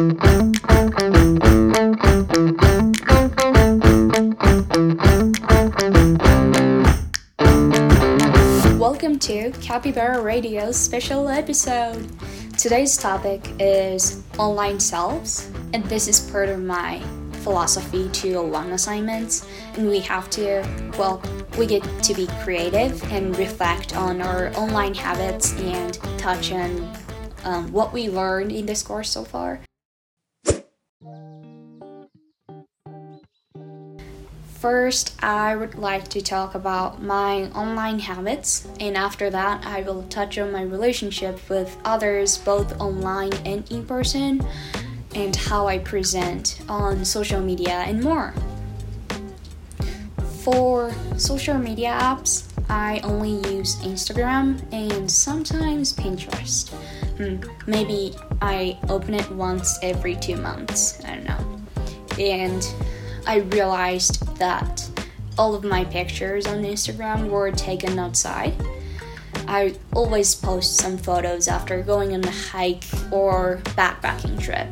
Welcome 0.00 0.54
two 9.18 9.52
Capybara 9.60 10.22
Radio's 10.22 10.78
special 10.78 11.28
episode. 11.28 12.08
Today's 12.56 12.96
topic 12.96 13.42
is 13.58 14.22
online 14.38 14.80
selves, 14.80 15.50
and 15.74 15.84
this 15.84 16.08
is 16.08 16.18
part 16.30 16.48
of 16.48 16.60
my 16.60 17.02
philosophy 17.42 18.08
to 18.08 18.40
long 18.40 18.72
assignments. 18.72 19.46
And 19.74 19.86
we 19.86 20.00
have 20.00 20.30
to, 20.30 20.66
well, 20.98 21.22
we 21.58 21.66
get 21.66 21.82
to 22.04 22.14
be 22.14 22.26
creative 22.42 23.02
and 23.12 23.36
reflect 23.36 23.94
on 23.94 24.22
our 24.22 24.48
online 24.56 24.94
habits 24.94 25.52
and 25.60 25.92
touch 26.18 26.52
on 26.52 26.90
um, 27.44 27.70
what 27.70 27.92
we 27.92 28.08
learned 28.08 28.50
in 28.50 28.64
this 28.64 28.82
course 28.82 29.10
so 29.10 29.24
far. 29.24 29.60
First, 34.60 35.14
I 35.22 35.56
would 35.56 35.76
like 35.76 36.08
to 36.08 36.20
talk 36.20 36.54
about 36.54 37.02
my 37.02 37.44
online 37.52 37.98
habits, 37.98 38.68
and 38.78 38.94
after 38.94 39.30
that, 39.30 39.64
I 39.64 39.80
will 39.80 40.02
touch 40.10 40.36
on 40.36 40.52
my 40.52 40.60
relationship 40.64 41.40
with 41.48 41.74
others, 41.82 42.36
both 42.36 42.78
online 42.78 43.32
and 43.46 43.66
in 43.72 43.86
person, 43.86 44.46
and 45.14 45.34
how 45.34 45.66
I 45.66 45.78
present 45.78 46.60
on 46.68 47.06
social 47.06 47.40
media 47.40 47.84
and 47.86 48.02
more. 48.02 48.34
For 50.42 50.92
social 51.16 51.56
media 51.56 51.96
apps, 51.98 52.44
I 52.68 53.00
only 53.02 53.36
use 53.50 53.76
Instagram 53.76 54.60
and 54.74 55.10
sometimes 55.10 55.94
Pinterest. 55.94 56.68
Hmm, 57.16 57.40
maybe 57.66 58.14
I 58.42 58.78
open 58.90 59.14
it 59.14 59.30
once 59.30 59.78
every 59.82 60.16
two 60.16 60.36
months, 60.36 61.02
I 61.02 61.14
don't 61.14 61.24
know. 61.24 61.60
And 62.18 62.62
I 63.30 63.36
realized 63.54 64.38
that 64.38 64.90
all 65.38 65.54
of 65.54 65.62
my 65.62 65.84
pictures 65.84 66.48
on 66.48 66.64
Instagram 66.64 67.28
were 67.28 67.52
taken 67.52 67.96
outside. 67.96 68.52
I 69.46 69.76
always 69.94 70.34
post 70.34 70.78
some 70.78 70.98
photos 70.98 71.46
after 71.46 71.80
going 71.80 72.12
on 72.12 72.24
a 72.24 72.30
hike 72.32 72.82
or 73.12 73.60
backpacking 73.78 74.42
trip. 74.42 74.66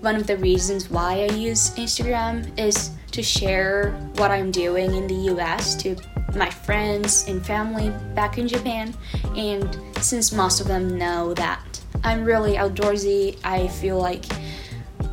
One 0.00 0.16
of 0.16 0.26
the 0.26 0.36
reasons 0.38 0.90
why 0.90 1.28
I 1.30 1.34
use 1.34 1.70
Instagram 1.76 2.58
is 2.58 2.90
to 3.12 3.22
share 3.22 3.92
what 4.16 4.32
I'm 4.32 4.50
doing 4.50 4.96
in 4.96 5.06
the 5.06 5.32
US 5.36 5.76
to 5.84 5.94
my 6.34 6.50
friends 6.50 7.26
and 7.28 7.46
family 7.46 7.90
back 8.16 8.36
in 8.36 8.48
Japan. 8.48 8.92
And 9.36 9.78
since 10.00 10.32
most 10.32 10.60
of 10.60 10.66
them 10.66 10.98
know 10.98 11.34
that 11.34 11.80
I'm 12.02 12.24
really 12.24 12.54
outdoorsy, 12.54 13.38
I 13.44 13.68
feel 13.68 13.96
like 13.96 14.24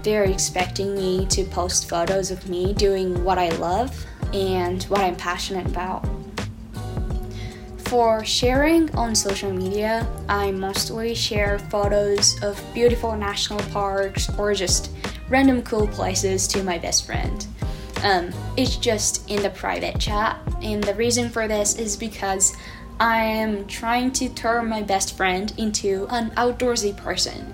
they're 0.03 0.23
expecting 0.23 0.95
me 0.95 1.25
to 1.27 1.43
post 1.45 1.89
photos 1.89 2.31
of 2.31 2.47
me 2.49 2.73
doing 2.73 3.23
what 3.23 3.37
I 3.37 3.49
love 3.57 4.05
and 4.33 4.83
what 4.83 5.01
I'm 5.01 5.15
passionate 5.15 5.65
about. 5.65 6.07
For 7.77 8.23
sharing 8.23 8.93
on 8.95 9.15
social 9.15 9.51
media, 9.51 10.07
I 10.29 10.51
mostly 10.51 11.15
share 11.15 11.57
photos 11.57 12.41
of 12.43 12.61
beautiful 12.73 13.15
national 13.15 13.59
parks 13.71 14.29
or 14.37 14.53
just 14.53 14.91
random 15.27 15.63
cool 15.63 15.87
places 15.87 16.47
to 16.49 16.63
my 16.63 16.77
best 16.77 17.05
friend. 17.05 17.47
Um, 18.03 18.31
it's 18.55 18.75
just 18.75 19.29
in 19.29 19.41
the 19.41 19.49
private 19.49 19.99
chat, 19.99 20.39
and 20.61 20.83
the 20.83 20.93
reason 20.93 21.29
for 21.29 21.47
this 21.47 21.77
is 21.77 21.97
because 21.97 22.55
I 22.99 23.23
am 23.23 23.65
trying 23.65 24.11
to 24.13 24.29
turn 24.29 24.69
my 24.69 24.81
best 24.83 25.17
friend 25.17 25.51
into 25.57 26.05
an 26.09 26.29
outdoorsy 26.31 26.95
person 26.95 27.53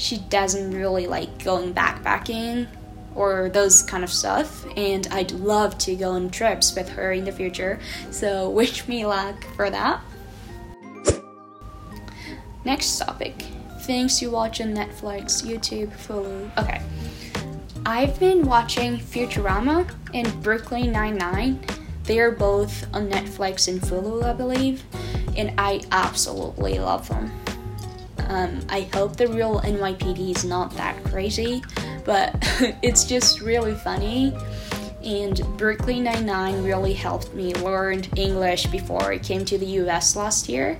she 0.00 0.16
doesn't 0.16 0.70
really 0.72 1.06
like 1.06 1.44
going 1.44 1.74
backpacking 1.74 2.66
or 3.14 3.50
those 3.50 3.82
kind 3.82 4.02
of 4.02 4.10
stuff 4.10 4.64
and 4.76 5.06
I'd 5.10 5.32
love 5.32 5.76
to 5.78 5.94
go 5.94 6.12
on 6.12 6.30
trips 6.30 6.74
with 6.74 6.88
her 6.90 7.12
in 7.12 7.24
the 7.24 7.32
future 7.32 7.78
so 8.10 8.48
wish 8.60 8.88
me 8.88 9.04
luck 9.04 9.44
for 9.56 9.68
that. 9.70 10.00
Next 12.64 12.98
topic. 12.98 13.34
Things 13.82 14.20
you 14.20 14.30
watch 14.30 14.60
on 14.60 14.74
Netflix 14.74 15.42
YouTube 15.42 15.90
Hulu. 16.06 16.58
Okay. 16.58 16.82
I've 17.86 18.18
been 18.20 18.46
watching 18.46 18.98
Futurama 18.98 19.90
and 20.12 20.42
Brooklyn 20.42 20.92
Nine-Nine. 20.92 21.60
They 22.04 22.20
are 22.20 22.30
both 22.30 22.86
on 22.94 23.10
Netflix 23.10 23.68
and 23.68 23.80
Hulu 23.80 24.22
I 24.24 24.32
believe 24.32 24.82
and 25.36 25.52
I 25.58 25.80
absolutely 25.92 26.78
love 26.78 27.08
them 27.08 27.39
um, 28.30 28.60
I 28.68 28.82
hope 28.94 29.16
the 29.16 29.26
real 29.26 29.60
NYPD 29.60 30.36
is 30.36 30.44
not 30.44 30.70
that 30.76 31.02
crazy, 31.02 31.62
but 32.04 32.32
it's 32.80 33.02
just 33.02 33.40
really 33.40 33.74
funny. 33.74 34.32
And 35.02 35.42
Brooklyn 35.56 36.04
Nine-Nine 36.04 36.62
really 36.62 36.92
helped 36.92 37.34
me 37.34 37.52
learn 37.54 38.04
English 38.14 38.66
before 38.66 39.02
I 39.02 39.18
came 39.18 39.44
to 39.46 39.58
the 39.58 39.66
US 39.66 40.14
last 40.14 40.48
year. 40.48 40.78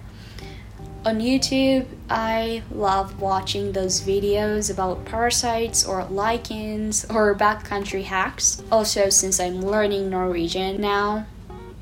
On 1.05 1.19
YouTube, 1.19 1.87
I 2.09 2.63
love 2.71 3.21
watching 3.21 3.73
those 3.73 4.01
videos 4.01 4.71
about 4.73 5.05
parasites 5.05 5.85
or 5.85 6.05
lichens 6.05 7.05
or 7.11 7.35
backcountry 7.35 8.05
hacks. 8.05 8.63
Also, 8.71 9.09
since 9.09 9.41
I'm 9.41 9.61
learning 9.61 10.09
Norwegian 10.09 10.81
now, 10.81 11.27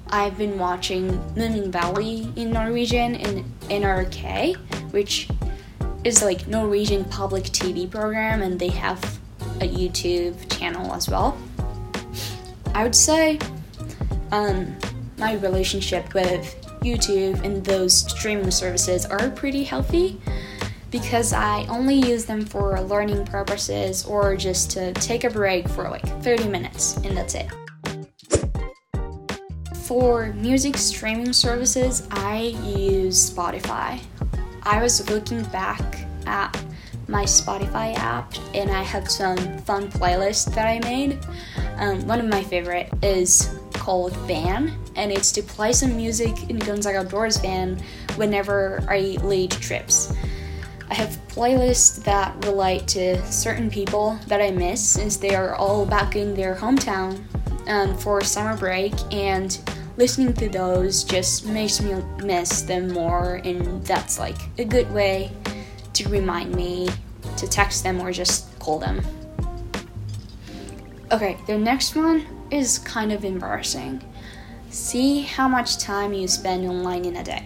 I've 0.09 0.39
been 0.39 0.59
watching 0.59 1.19
Moomin 1.35 1.69
Valley 1.69 2.33
in 2.37 2.53
Norwegian 2.53 3.17
in 3.17 3.45
NRK, 3.69 4.57
which 4.93 5.29
is 6.05 6.23
like 6.23 6.47
Norwegian 6.47 7.05
public 7.05 7.45
TV 7.45 7.91
program 7.91 8.43
and 8.43 8.59
they 8.59 8.69
have 8.69 9.03
a 9.61 9.69
YouTube 9.69 10.37
channel 10.57 10.93
as 10.93 11.09
well. 11.09 11.37
I 12.75 12.85
would 12.85 12.95
say 12.95 13.39
um, 14.31 14.77
my 15.17 15.35
relationship 15.35 16.15
with 16.15 16.55
YouTube 16.81 17.43
and 17.45 17.65
those 17.65 17.93
streaming 17.97 18.51
services 18.51 19.05
are 19.07 19.31
pretty 19.31 19.65
healthy 19.65 20.21
because 20.91 21.33
I 21.33 21.67
only 21.67 21.97
use 21.97 22.25
them 22.25 22.45
for 22.45 22.81
learning 22.81 23.27
purposes 23.27 24.05
or 24.07 24.37
just 24.37 24.71
to 24.73 24.93
take 24.95 25.25
a 25.25 25.31
break 25.31 25.69
for 25.69 25.85
like 25.85 26.07
30 26.23 26.49
minutes 26.49 26.97
and 26.99 27.17
that's 27.17 27.35
it. 27.35 27.49
For 29.75 30.33
music 30.35 30.77
streaming 30.77 31.33
services, 31.33 32.07
I 32.11 32.55
use 32.65 33.31
Spotify. 33.31 34.01
I 34.69 34.83
was 34.83 35.09
looking 35.09 35.45
back 35.45 36.05
at 36.27 36.63
my 37.09 37.25
Spotify 37.25 37.95
app 37.95 38.35
and 38.53 38.71
I 38.71 38.83
have 38.83 39.11
some 39.11 39.39
fun 39.61 39.91
playlists 39.91 40.55
that 40.55 40.67
I 40.67 40.79
made. 40.81 41.19
Um, 41.79 42.07
one 42.07 42.21
of 42.21 42.27
my 42.27 42.45
favorite 42.45 42.91
is 43.03 43.59
called 43.73 44.15
Van, 44.27 44.79
and 44.95 45.11
it's 45.11 45.33
to 45.33 45.43
play 45.43 45.73
some 45.73 45.97
music 45.97 46.51
in 46.51 46.59
Gonzaga 46.59 46.99
Outdoors 46.99 47.39
van 47.39 47.83
whenever 48.17 48.85
I 48.91 49.17
lead 49.23 49.53
trips. 49.53 50.13
I 50.91 50.95
have 50.95 51.19
playlists 51.29 52.05
that 52.05 52.45
relate 52.45 52.87
to 52.89 53.25
certain 53.25 53.71
people 53.71 54.19
that 54.27 54.43
I 54.43 54.51
miss 54.51 54.87
since 54.87 55.17
they 55.17 55.35
are 55.35 55.55
all 55.55 55.87
back 55.87 56.15
in 56.15 56.35
their 56.35 56.55
hometown 56.55 57.23
um, 57.69 57.97
for 57.97 58.23
summer 58.23 58.55
break, 58.55 58.93
and 59.15 59.59
listening 59.99 60.33
to 60.33 60.49
those 60.49 61.03
just 61.03 61.45
makes 61.45 61.81
me 61.83 61.93
miss 62.23 62.63
them 62.63 62.89
more, 62.93 63.41
and 63.45 63.85
that's 63.85 64.17
like 64.19 64.39
a 64.57 64.65
good 64.65 64.91
way 64.93 65.33
to 65.93 66.09
remind 66.09 66.55
me 66.55 66.89
to 67.37 67.49
text 67.49 67.83
them 67.83 68.01
or 68.01 68.13
just 68.13 68.57
call 68.61 68.79
them. 68.79 69.03
Okay, 71.11 71.37
the 71.49 71.59
next 71.59 71.97
one 71.97 72.25
is 72.53 72.79
kind 72.79 73.13
of 73.13 73.25
embarrassing. 73.25 74.01
See 74.71 75.23
how 75.23 75.49
much 75.49 75.79
time 75.79 76.13
you 76.13 76.29
spend 76.29 76.65
online 76.65 77.05
in 77.05 77.17
a 77.17 77.25
day. 77.25 77.45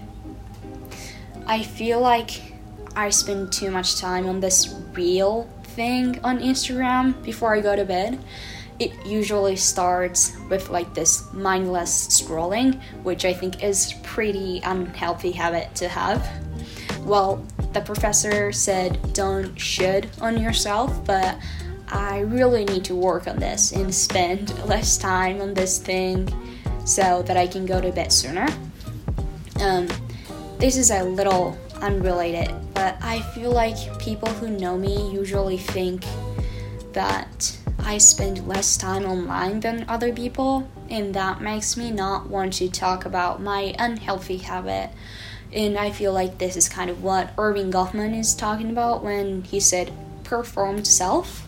I 1.46 1.62
feel 1.62 2.00
like 2.00 2.54
I 2.94 3.08
spend 3.08 3.50
too 3.50 3.70
much 3.70 3.98
time 3.98 4.26
on 4.26 4.40
this 4.40 4.74
reel 4.92 5.48
thing 5.64 6.20
on 6.22 6.38
Instagram 6.40 7.22
before 7.22 7.54
I 7.54 7.60
go 7.60 7.76
to 7.76 7.84
bed. 7.86 8.18
It 8.82 9.06
usually 9.06 9.54
starts 9.54 10.36
with 10.50 10.68
like 10.68 10.92
this 10.92 11.32
mindless 11.32 12.08
scrolling, 12.08 12.82
which 13.04 13.24
I 13.24 13.32
think 13.32 13.62
is 13.62 13.94
pretty 14.02 14.60
unhealthy 14.64 15.30
habit 15.30 15.72
to 15.76 15.86
have. 15.86 16.28
Well, 17.04 17.46
the 17.74 17.80
professor 17.80 18.50
said 18.50 19.12
don't 19.12 19.56
should 19.56 20.08
on 20.20 20.36
yourself, 20.36 21.06
but 21.06 21.38
I 21.86 22.22
really 22.26 22.64
need 22.64 22.84
to 22.86 22.96
work 22.96 23.28
on 23.28 23.36
this 23.36 23.70
and 23.70 23.94
spend 23.94 24.52
less 24.66 24.98
time 24.98 25.40
on 25.40 25.54
this 25.54 25.78
thing 25.78 26.28
so 26.84 27.22
that 27.22 27.36
I 27.36 27.46
can 27.46 27.64
go 27.64 27.80
to 27.80 27.92
bed 27.92 28.12
sooner. 28.12 28.48
Um, 29.60 29.86
this 30.58 30.76
is 30.76 30.90
a 30.90 31.04
little 31.04 31.56
unrelated, 31.80 32.52
but 32.74 32.96
I 33.00 33.20
feel 33.32 33.52
like 33.52 33.76
people 34.00 34.28
who 34.30 34.50
know 34.50 34.76
me 34.76 35.08
usually 35.12 35.58
think 35.58 36.04
that 36.94 37.56
I 37.84 37.98
spend 37.98 38.46
less 38.46 38.76
time 38.76 39.04
online 39.04 39.60
than 39.60 39.84
other 39.88 40.12
people, 40.12 40.70
and 40.88 41.14
that 41.14 41.40
makes 41.40 41.76
me 41.76 41.90
not 41.90 42.28
want 42.28 42.54
to 42.54 42.68
talk 42.70 43.04
about 43.04 43.42
my 43.42 43.74
unhealthy 43.78 44.38
habit 44.38 44.90
and 45.52 45.76
I 45.76 45.90
feel 45.90 46.12
like 46.12 46.38
this 46.38 46.56
is 46.56 46.68
kind 46.68 46.88
of 46.88 47.02
what 47.02 47.34
Erving 47.36 47.70
Goffman 47.70 48.18
is 48.18 48.34
talking 48.34 48.70
about 48.70 49.04
when 49.04 49.42
he 49.42 49.60
said 49.60 49.92
performed 50.24 50.86
self. 50.86 51.46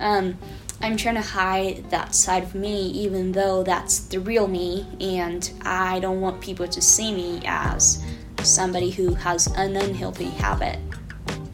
Um, 0.00 0.38
I'm 0.80 0.96
trying 0.96 1.14
to 1.14 1.22
hide 1.22 1.90
that 1.90 2.14
side 2.14 2.42
of 2.42 2.54
me, 2.54 2.88
even 2.88 3.32
though 3.32 3.62
that's 3.62 4.00
the 4.00 4.18
real 4.18 4.48
me, 4.48 4.86
and 5.00 5.48
I 5.62 6.00
don't 6.00 6.20
want 6.20 6.40
people 6.40 6.66
to 6.66 6.82
see 6.82 7.14
me 7.14 7.42
as 7.46 8.02
somebody 8.42 8.90
who 8.90 9.14
has 9.14 9.46
an 9.56 9.76
unhealthy 9.76 10.30
habit, 10.30 10.78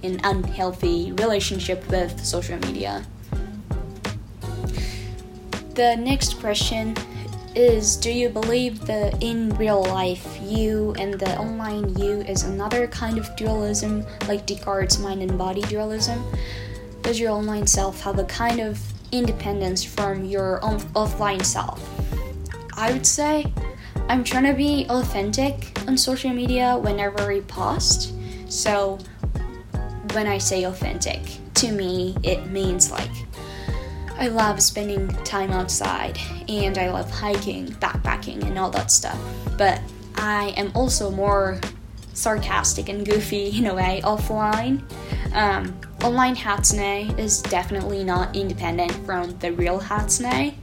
an 0.03 0.21
unhealthy 0.25 1.13
relationship 1.13 1.87
with 1.89 2.25
social 2.25 2.59
media. 2.59 3.05
The 5.75 5.97
next 5.97 6.41
question 6.41 6.97
is 7.55 7.97
Do 7.97 8.11
you 8.11 8.29
believe 8.29 8.87
the 8.87 9.17
in 9.21 9.51
real 9.57 9.83
life 9.85 10.39
you 10.43 10.95
and 10.99 11.15
the 11.15 11.39
online 11.39 11.97
you 11.97 12.23
is 12.23 12.43
another 12.43 12.89
kind 12.89 13.19
of 13.19 13.35
dualism, 13.37 14.05
like 14.27 14.47
Descartes' 14.47 14.99
mind 14.99 15.23
and 15.23 15.39
body 15.39 15.63
dualism? 15.63 16.25
Does 17.03 17.21
your 17.21 17.31
online 17.31 17.67
self 17.67 18.01
have 18.03 18.19
a 18.19 18.25
kind 18.25 18.61
of 18.61 18.81
independence 19.13 19.85
from 19.85 20.25
your 20.25 20.61
offline 20.61 21.45
self? 21.45 21.81
I 22.77 22.93
would 22.93 23.07
say 23.07 23.53
I'm 24.09 24.25
trying 24.25 24.45
to 24.45 24.55
be 24.55 24.87
authentic 24.89 25.79
on 25.87 25.97
social 25.97 26.31
media 26.31 26.77
whenever 26.77 27.29
we 27.29 27.43
post. 27.43 28.13
So 28.49 28.99
when 30.13 30.27
I 30.27 30.39
say 30.39 30.65
authentic, 30.65 31.21
to 31.55 31.71
me 31.71 32.17
it 32.25 32.47
means 32.51 32.91
like 32.91 33.11
I 34.21 34.29
love 34.29 34.63
spending 34.63 35.09
time 35.25 35.51
outside 35.51 36.19
and 36.47 36.77
I 36.77 36.91
love 36.91 37.11
hiking, 37.11 37.69
backpacking, 37.69 38.45
and 38.45 38.59
all 38.59 38.69
that 38.71 38.91
stuff. 38.91 39.19
But 39.57 39.81
I 40.17 40.49
am 40.59 40.71
also 40.75 41.11
more 41.11 41.59
sarcastic 42.13 42.91
and 42.91 43.07
goofy 43.07 43.49
in 43.59 43.67
a 43.67 43.75
way 43.75 44.03
offline. 44.05 44.83
Um, 45.33 45.81
online 46.05 46.37
Hatsune 46.37 47.19
is 47.19 47.41
definitely 47.41 48.05
not 48.05 48.37
independent 48.37 48.93
from 49.07 49.39
the 49.39 49.53
real 49.53 49.81
Hatsune. 49.81 50.55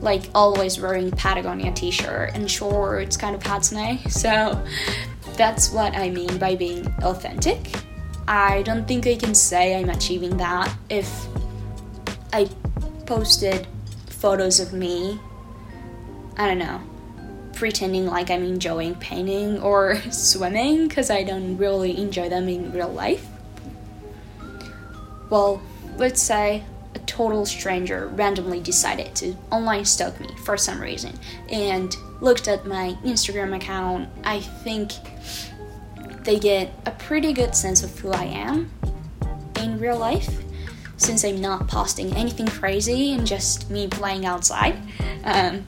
Like 0.00 0.30
always 0.34 0.80
wearing 0.80 1.10
Patagonia 1.10 1.72
t-shirt 1.72 2.30
and 2.34 2.50
shorts 2.50 3.18
kind 3.18 3.36
of 3.36 3.42
Hatsune. 3.42 4.10
So 4.10 4.64
that's 5.36 5.70
what 5.70 5.94
I 5.94 6.08
mean 6.08 6.38
by 6.38 6.56
being 6.56 6.86
authentic. 7.02 7.58
I 8.26 8.62
don't 8.62 8.88
think 8.88 9.06
I 9.06 9.16
can 9.16 9.34
say 9.34 9.78
I'm 9.78 9.90
achieving 9.90 10.38
that 10.38 10.74
if 10.88 11.26
I 12.32 12.48
posted 13.06 13.66
photos 14.08 14.60
of 14.60 14.72
me, 14.72 15.18
I 16.36 16.46
don't 16.46 16.58
know, 16.58 16.82
pretending 17.54 18.06
like 18.06 18.30
I'm 18.30 18.44
enjoying 18.44 18.94
painting 18.96 19.60
or 19.60 19.96
swimming 20.10 20.88
because 20.88 21.10
I 21.10 21.22
don't 21.22 21.56
really 21.56 21.96
enjoy 21.96 22.28
them 22.28 22.48
in 22.48 22.72
real 22.72 22.88
life. 22.88 23.26
Well, 25.30 25.62
let's 25.96 26.20
say 26.20 26.64
a 26.94 26.98
total 27.00 27.44
stranger 27.46 28.08
randomly 28.08 28.60
decided 28.60 29.14
to 29.16 29.36
online 29.50 29.84
stalk 29.84 30.18
me 30.20 30.28
for 30.44 30.56
some 30.56 30.80
reason 30.80 31.18
and 31.50 31.94
looked 32.20 32.48
at 32.48 32.66
my 32.66 32.96
Instagram 33.04 33.54
account. 33.54 34.08
I 34.24 34.40
think 34.40 34.92
they 36.22 36.38
get 36.38 36.72
a 36.86 36.90
pretty 36.92 37.32
good 37.32 37.54
sense 37.54 37.82
of 37.82 37.98
who 37.98 38.10
I 38.10 38.24
am 38.24 38.70
in 39.56 39.78
real 39.78 39.98
life 39.98 40.28
since 40.96 41.24
I'm 41.24 41.40
not 41.40 41.68
posting 41.68 42.14
anything 42.14 42.46
crazy 42.46 43.12
and 43.12 43.26
just 43.26 43.70
me 43.70 43.86
playing 43.88 44.26
outside. 44.26 44.76
Um, 45.24 45.66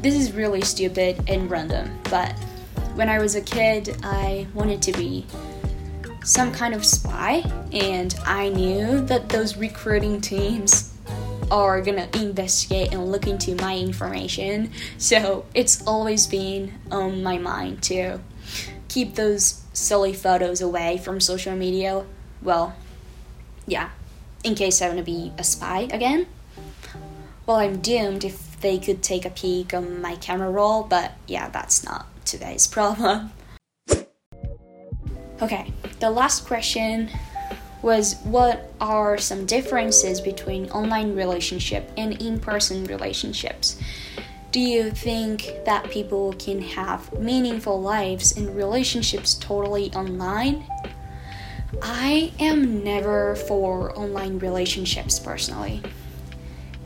this 0.00 0.14
is 0.14 0.32
really 0.32 0.62
stupid 0.62 1.22
and 1.28 1.50
random, 1.50 1.98
but 2.04 2.32
when 2.94 3.08
I 3.08 3.18
was 3.18 3.34
a 3.34 3.40
kid, 3.40 3.96
I 4.02 4.46
wanted 4.54 4.82
to 4.82 4.92
be 4.92 5.26
some 6.24 6.50
kind 6.50 6.74
of 6.74 6.84
spy, 6.84 7.44
and 7.72 8.14
I 8.24 8.48
knew 8.48 9.00
that 9.06 9.28
those 9.28 9.56
recruiting 9.56 10.20
teams 10.20 10.92
are 11.50 11.80
gonna 11.80 12.08
investigate 12.14 12.92
and 12.92 13.12
look 13.12 13.26
into 13.26 13.54
my 13.54 13.76
information. 13.78 14.72
So 14.98 15.44
it's 15.54 15.86
always 15.86 16.26
been 16.26 16.74
on 16.90 17.22
my 17.22 17.38
mind 17.38 17.82
to 17.84 18.18
keep 18.88 19.14
those 19.14 19.62
silly 19.72 20.12
photos 20.12 20.60
away 20.60 20.98
from 20.98 21.20
social 21.20 21.54
media. 21.54 22.04
Well, 22.42 22.74
yeah, 23.66 23.90
in 24.44 24.54
case 24.54 24.80
I 24.80 24.86
want 24.86 24.98
to 24.98 25.04
be 25.04 25.32
a 25.38 25.44
spy 25.44 25.88
again. 25.90 26.26
Well, 27.46 27.58
I'm 27.58 27.78
doomed 27.80 28.24
if 28.24 28.60
they 28.60 28.78
could 28.78 29.02
take 29.02 29.24
a 29.24 29.30
peek 29.30 29.72
on 29.72 30.00
my 30.00 30.16
camera 30.16 30.50
roll, 30.50 30.82
but 30.82 31.12
yeah, 31.26 31.48
that's 31.48 31.84
not 31.84 32.06
today's 32.24 32.66
problem. 32.76 33.32
Okay, 35.42 35.72
the 36.00 36.10
last 36.10 36.46
question 36.46 37.10
was 37.82 38.16
what 38.24 38.72
are 38.80 39.18
some 39.18 39.46
differences 39.46 40.20
between 40.20 40.70
online 40.70 41.14
relationship 41.14 41.90
and 41.96 42.20
in-person 42.20 42.84
relationships? 42.84 43.78
Do 44.50 44.60
you 44.60 44.90
think 44.90 45.52
that 45.66 45.90
people 45.90 46.32
can 46.38 46.62
have 46.62 47.12
meaningful 47.20 47.80
lives 47.80 48.32
in 48.32 48.54
relationships 48.54 49.34
totally 49.34 49.92
online? 49.92 50.64
I 51.82 52.32
am 52.38 52.84
never 52.84 53.36
for 53.36 53.96
online 53.98 54.38
relationships 54.38 55.18
personally. 55.18 55.82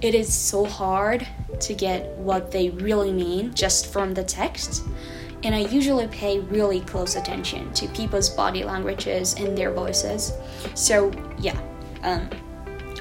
It 0.00 0.14
is 0.14 0.32
so 0.32 0.64
hard 0.64 1.26
to 1.60 1.74
get 1.74 2.06
what 2.16 2.50
they 2.50 2.70
really 2.70 3.12
mean 3.12 3.52
just 3.54 3.92
from 3.92 4.14
the 4.14 4.24
text, 4.24 4.82
and 5.42 5.54
I 5.54 5.60
usually 5.60 6.06
pay 6.08 6.40
really 6.40 6.80
close 6.80 7.16
attention 7.16 7.72
to 7.74 7.86
people's 7.88 8.30
body 8.30 8.64
languages 8.64 9.34
and 9.34 9.56
their 9.56 9.70
voices. 9.70 10.32
So, 10.74 11.12
yeah, 11.38 11.60
um, 12.02 12.28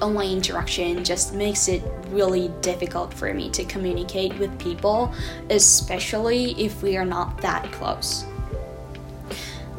online 0.02 0.32
interaction 0.32 1.04
just 1.04 1.34
makes 1.34 1.70
it 1.70 1.82
really 2.10 2.50
difficult 2.62 3.14
for 3.14 3.34
me 3.34 3.50
to 3.52 3.64
communicate 3.64 4.38
with 4.38 4.58
people, 4.60 5.14
especially 5.50 6.52
if 6.62 6.84
we 6.84 6.98
are 6.98 7.06
not 7.06 7.42
that 7.42 7.72
close. 7.72 8.26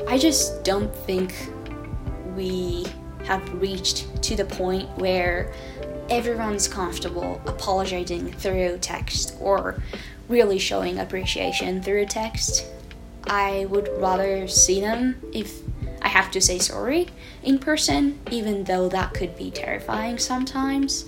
I 0.08 0.16
just 0.16 0.64
don't 0.64 0.94
think 0.94 1.34
we 2.36 2.86
have 3.24 3.52
reached 3.60 4.22
to 4.22 4.36
the 4.36 4.44
point 4.44 4.88
where 4.98 5.52
everyone's 6.08 6.66
comfortable 6.66 7.40
apologizing 7.46 8.32
through 8.32 8.78
text 8.78 9.36
or 9.40 9.82
really 10.28 10.58
showing 10.58 10.98
appreciation 10.98 11.82
through 11.82 12.06
text. 12.06 12.66
I 13.24 13.66
would 13.70 13.88
rather 13.98 14.48
see 14.48 14.80
them 14.80 15.20
if 15.32 15.60
I 16.02 16.08
have 16.08 16.30
to 16.32 16.40
say 16.40 16.58
sorry 16.58 17.08
in 17.42 17.58
person, 17.58 18.18
even 18.30 18.64
though 18.64 18.88
that 18.88 19.14
could 19.14 19.36
be 19.36 19.50
terrifying 19.50 20.18
sometimes. 20.18 21.04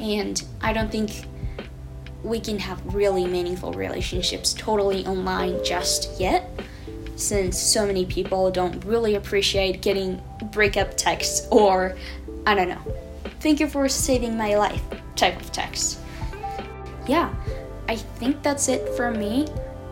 And 0.00 0.42
I 0.60 0.72
don't 0.72 0.90
think 0.90 1.26
we 2.22 2.40
can 2.40 2.58
have 2.58 2.94
really 2.94 3.26
meaningful 3.26 3.72
relationships 3.72 4.54
totally 4.54 5.04
online 5.06 5.62
just 5.64 6.20
yet 6.20 6.48
since 7.16 7.58
so 7.58 7.86
many 7.86 8.04
people 8.04 8.50
don't 8.50 8.84
really 8.84 9.14
appreciate 9.14 9.82
getting 9.82 10.22
breakup 10.50 10.96
texts 10.96 11.46
or, 11.50 11.96
I 12.46 12.54
don't 12.54 12.68
know, 12.68 12.82
thank 13.40 13.60
you 13.60 13.66
for 13.66 13.88
saving 13.88 14.36
my 14.36 14.56
life 14.56 14.82
type 15.16 15.40
of 15.40 15.52
text. 15.52 15.98
Yeah, 17.06 17.34
I 17.88 17.96
think 17.96 18.42
that's 18.42 18.68
it 18.68 18.88
for 18.96 19.10
me. 19.10 19.48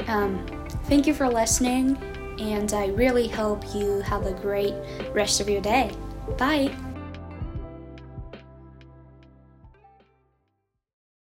Um, 0.07 0.47
thank 0.85 1.07
you 1.07 1.15
for 1.15 1.29
listening, 1.29 1.97
and 2.39 2.73
I 2.73 2.89
really 2.89 3.29
hope 3.29 3.75
you 3.75 4.01
have 4.01 4.27
a 4.27 4.33
great 4.33 4.75
rest 5.13 5.41
of 5.41 5.49
your 5.49 5.61
day. 5.61 5.93
Bye! 6.39 6.75